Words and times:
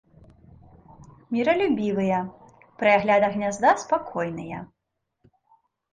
Міралюбівыя, 1.35 2.17
пры 2.79 2.89
аглядах 2.97 3.31
гнязда 3.39 3.69
спакойныя. 3.85 4.57